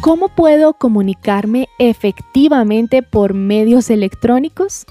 ¿Cómo 0.00 0.28
puedo 0.28 0.74
comunicarme 0.74 1.68
efectivamente 1.80 3.02
por 3.02 3.34
medios 3.34 3.90
electrónicos? 3.90 4.86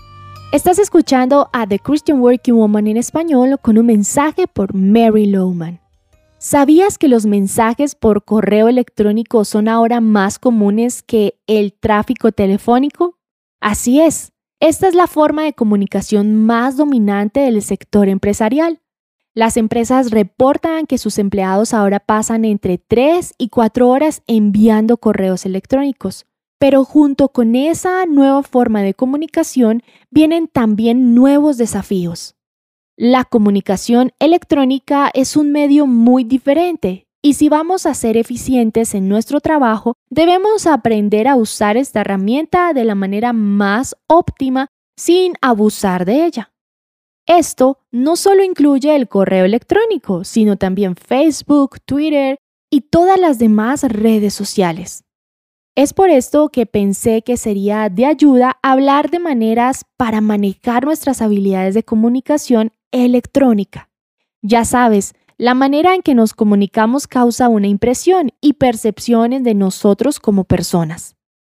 Estás 0.52 0.80
escuchando 0.80 1.50
a 1.54 1.66
The 1.66 1.80
Christian 1.80 2.20
Working 2.20 2.56
Woman 2.56 2.88
en 2.88 2.98
español 2.98 3.58
con 3.62 3.78
un 3.78 3.86
mensaje 3.86 4.48
por 4.48 4.76
Mary 4.76 5.28
Lowman. 5.28 5.80
¿Sabías 6.40 6.98
que 6.98 7.08
los 7.08 7.26
mensajes 7.26 7.96
por 7.96 8.26
correo 8.26 8.68
electrónico 8.68 9.46
son 9.46 9.70
ahora 9.70 10.02
más 10.02 10.40
comunes 10.40 11.04
que 11.04 11.40
el 11.48 11.72
tráfico 11.72 12.34
telefónico? 12.34 13.18
Así 13.62 14.02
es, 14.02 14.34
esta 14.60 14.90
es 14.90 14.94
la 14.94 15.08
forma 15.08 15.44
de 15.44 15.54
comunicación 15.54 16.46
más 16.46 16.76
dominante 16.76 17.40
del 17.40 17.62
sector 17.62 18.10
empresarial. 18.10 18.82
Las 19.38 19.56
empresas 19.56 20.10
reportan 20.10 20.88
que 20.88 20.98
sus 20.98 21.20
empleados 21.20 21.76
ahora 21.76 22.00
pasan 22.00 22.44
entre 22.44 22.80
3 22.80 23.36
y 23.38 23.50
4 23.50 23.88
horas 23.88 24.24
enviando 24.26 24.98
correos 24.98 25.46
electrónicos. 25.46 26.26
Pero 26.58 26.84
junto 26.84 27.30
con 27.30 27.54
esa 27.54 28.08
nueva 28.08 28.42
forma 28.42 28.82
de 28.82 28.96
comunicación 28.96 29.84
vienen 30.10 30.48
también 30.48 31.14
nuevos 31.14 31.58
desafíos. 31.58 32.34
La 32.98 33.26
comunicación 33.26 34.12
electrónica 34.18 35.12
es 35.14 35.38
un 35.38 35.52
medio 35.52 35.86
muy 35.86 36.24
diferente 36.24 37.06
y 37.22 37.36
si 37.36 37.48
vamos 37.48 37.86
a 37.86 37.94
ser 37.94 38.18
eficientes 38.18 38.96
en 38.96 39.08
nuestro 39.08 39.40
trabajo, 39.40 39.94
debemos 40.10 40.66
aprender 40.66 41.28
a 41.28 41.36
usar 41.36 41.78
esta 41.78 42.02
herramienta 42.02 42.74
de 42.74 42.86
la 42.86 42.96
manera 42.96 43.34
más 43.34 43.96
óptima 44.08 44.70
sin 44.96 45.34
abusar 45.44 46.06
de 46.06 46.26
ella. 46.26 46.52
Esto 47.28 47.80
no 47.92 48.16
solo 48.16 48.42
incluye 48.42 48.96
el 48.96 49.10
correo 49.10 49.44
electrónico, 49.44 50.24
sino 50.24 50.56
también 50.56 50.96
Facebook, 50.96 51.82
Twitter 51.86 52.40
y 52.72 52.82
todas 52.82 53.20
las 53.20 53.38
demás 53.38 53.84
redes 53.84 54.34
sociales. 54.34 55.04
Es 55.76 55.94
por 55.94 56.10
esto 56.10 56.50
que 56.50 56.66
pensé 56.66 57.22
que 57.22 57.38
sería 57.38 57.90
de 57.90 58.06
ayuda 58.06 58.58
hablar 58.64 59.12
de 59.12 59.20
maneras 59.20 59.86
para 59.98 60.22
manejar 60.22 60.86
nuestras 60.86 61.22
habilidades 61.22 61.76
de 61.76 61.84
comunicación 61.84 62.72
electrónica. 62.92 63.90
Ya 64.42 64.64
sabes, 64.64 65.14
la 65.38 65.54
manera 65.54 65.94
en 65.94 66.02
que 66.02 66.16
nos 66.16 66.34
comunicamos 66.34 67.08
causa 67.08 67.50
una 67.50 67.68
impresión 67.68 68.32
y 68.42 68.54
percepciones 68.54 69.44
de 69.44 69.54
nosotros 69.54 70.20
como 70.20 70.46
personas. 70.46 71.16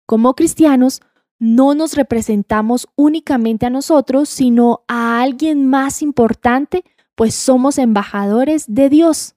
Como 0.08 0.34
cristianos, 0.34 1.02
no 1.40 1.76
nos 1.76 1.96
representamos 1.96 2.88
únicamente 2.96 3.66
a 3.66 3.70
nosotros, 3.70 4.30
sino 4.30 4.84
a 4.88 5.22
alguien 5.22 5.68
más 5.68 6.02
importante, 6.02 6.84
pues 7.16 7.36
somos 7.36 7.78
embajadores 7.78 8.66
de 8.68 8.90
Dios. 8.90 9.36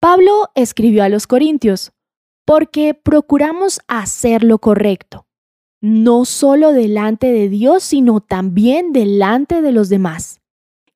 Pablo 0.00 0.50
escribió 0.54 1.02
a 1.02 1.08
los 1.08 1.26
Corintios, 1.26 1.92
porque 2.44 2.92
procuramos 2.92 3.80
hacer 3.88 4.44
lo 4.44 4.58
correcto, 4.58 5.26
no 5.80 6.24
solo 6.26 6.72
delante 6.72 7.32
de 7.32 7.48
Dios, 7.48 7.82
sino 7.82 8.20
también 8.20 8.92
delante 8.92 9.62
de 9.62 9.72
los 9.72 9.88
demás. 9.88 10.40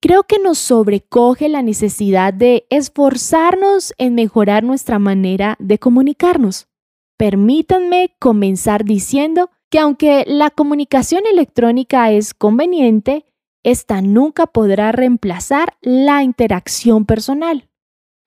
Creo 0.00 0.22
que 0.22 0.38
nos 0.38 0.58
sobrecoge 0.58 1.48
la 1.48 1.62
necesidad 1.62 2.32
de 2.32 2.66
esforzarnos 2.70 3.94
en 3.98 4.14
mejorar 4.14 4.62
nuestra 4.62 4.98
manera 4.98 5.56
de 5.58 5.78
comunicarnos. 5.78 6.68
Permítanme 7.16 8.14
comenzar 8.20 8.84
diciendo 8.84 9.50
que 9.70 9.78
aunque 9.78 10.24
la 10.26 10.50
comunicación 10.50 11.24
electrónica 11.30 12.10
es 12.10 12.34
conveniente, 12.34 13.26
esta 13.62 14.00
nunca 14.00 14.46
podrá 14.46 14.92
reemplazar 14.92 15.76
la 15.80 16.22
interacción 16.22 17.04
personal. 17.04 17.68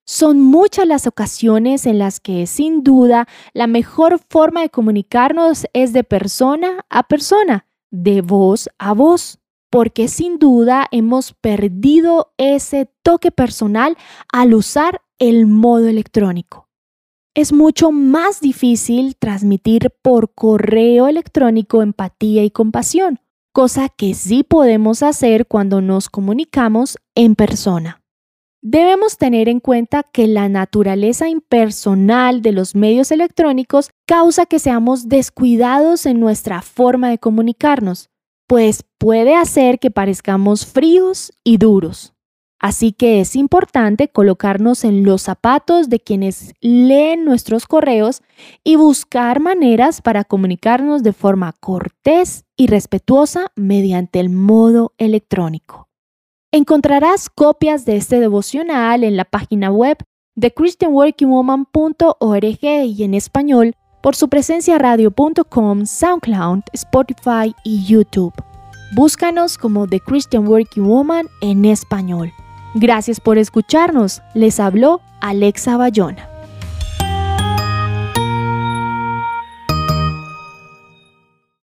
Son 0.05 0.41
muchas 0.41 0.87
las 0.87 1.07
ocasiones 1.07 1.85
en 1.85 1.99
las 1.99 2.19
que, 2.19 2.45
sin 2.47 2.83
duda, 2.83 3.27
la 3.53 3.67
mejor 3.67 4.19
forma 4.29 4.61
de 4.61 4.69
comunicarnos 4.69 5.67
es 5.73 5.93
de 5.93 6.03
persona 6.03 6.85
a 6.89 7.03
persona, 7.03 7.65
de 7.91 8.21
voz 8.21 8.69
a 8.77 8.93
voz, 8.93 9.39
porque 9.69 10.07
sin 10.07 10.37
duda 10.37 10.87
hemos 10.91 11.33
perdido 11.33 12.33
ese 12.37 12.89
toque 13.03 13.31
personal 13.31 13.97
al 14.33 14.53
usar 14.53 15.01
el 15.17 15.47
modo 15.47 15.87
electrónico. 15.87 16.67
Es 17.33 17.53
mucho 17.53 17.93
más 17.93 18.41
difícil 18.41 19.15
transmitir 19.15 19.89
por 20.01 20.33
correo 20.33 21.07
electrónico 21.07 21.81
empatía 21.81 22.43
y 22.43 22.51
compasión, 22.51 23.21
cosa 23.53 23.87
que 23.87 24.15
sí 24.15 24.43
podemos 24.43 25.01
hacer 25.01 25.47
cuando 25.47 25.79
nos 25.79 26.09
comunicamos 26.09 26.97
en 27.15 27.35
persona. 27.35 28.01
Debemos 28.61 29.17
tener 29.17 29.47
en 29.47 29.61
cuenta 29.61 30.03
que 30.03 30.27
la 30.27 30.49
naturaleza 30.49 31.29
impersonal 31.29 32.41
de 32.41 32.51
los 32.51 32.75
medios 32.75 33.11
electrónicos 33.11 33.91
causa 34.05 34.45
que 34.45 34.59
seamos 34.59 35.07
descuidados 35.07 36.05
en 36.05 36.19
nuestra 36.19 36.61
forma 36.61 37.09
de 37.09 37.17
comunicarnos, 37.17 38.09
pues 38.45 38.83
puede 38.97 39.35
hacer 39.35 39.79
que 39.79 39.89
parezcamos 39.89 40.65
fríos 40.65 41.31
y 41.45 41.55
duros. 41.55 42.13
Así 42.61 42.93
que 42.93 43.19
es 43.21 43.35
importante 43.35 44.09
colocarnos 44.09 44.83
en 44.83 45.03
los 45.03 45.23
zapatos 45.23 45.89
de 45.89 45.99
quienes 45.99 46.53
leen 46.61 47.25
nuestros 47.25 47.65
correos 47.65 48.21
y 48.63 48.75
buscar 48.75 49.39
maneras 49.39 50.03
para 50.03 50.23
comunicarnos 50.23 51.01
de 51.01 51.11
forma 51.11 51.53
cortés 51.53 52.45
y 52.55 52.67
respetuosa 52.67 53.47
mediante 53.55 54.19
el 54.19 54.29
modo 54.29 54.93
electrónico. 54.99 55.89
Encontrarás 56.51 57.31
copias 57.31 57.85
de 57.85 57.95
este 57.95 58.19
devocional 58.19 59.03
en 59.03 59.17
la 59.17 59.25
página 59.25 59.71
web 59.71 59.97
de 60.35 60.53
christianworkingwoman.org 60.53 62.59
y 62.61 63.03
en 63.03 63.15
español 63.15 63.73
por 64.03 64.15
su 64.15 64.29
presencia 64.29 64.77
radio.com, 64.77 65.87
SoundCloud, 65.87 66.59
Spotify 66.73 67.55
y 67.63 67.83
YouTube. 67.85 68.35
Búscanos 68.93 69.57
como 69.57 69.87
The 69.87 69.99
Christian 70.01 70.47
Working 70.47 70.85
Woman 70.85 71.27
en 71.41 71.65
español. 71.65 72.31
Gracias 72.73 73.19
por 73.19 73.37
escucharnos. 73.37 74.21
Les 74.33 74.59
habló 74.59 75.01
Alexa 75.19 75.77
Bayona. 75.77 76.30